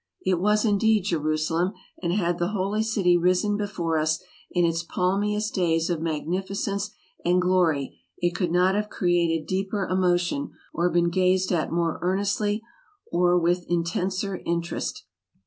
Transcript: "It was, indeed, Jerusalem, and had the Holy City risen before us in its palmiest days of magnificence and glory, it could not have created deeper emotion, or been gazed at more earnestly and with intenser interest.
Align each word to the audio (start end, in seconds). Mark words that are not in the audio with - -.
"It 0.25 0.39
was, 0.39 0.65
indeed, 0.65 1.03
Jerusalem, 1.03 1.73
and 2.01 2.11
had 2.11 2.39
the 2.39 2.47
Holy 2.57 2.81
City 2.81 3.17
risen 3.19 3.55
before 3.55 3.99
us 3.99 4.19
in 4.49 4.65
its 4.65 4.81
palmiest 4.81 5.53
days 5.53 5.91
of 5.91 6.01
magnificence 6.01 6.89
and 7.23 7.39
glory, 7.39 7.99
it 8.17 8.33
could 8.33 8.51
not 8.51 8.73
have 8.73 8.89
created 8.89 9.45
deeper 9.45 9.85
emotion, 9.85 10.53
or 10.73 10.89
been 10.89 11.11
gazed 11.11 11.51
at 11.51 11.71
more 11.71 11.99
earnestly 12.01 12.63
and 13.11 13.41
with 13.43 13.63
intenser 13.69 14.41
interest. 14.43 15.05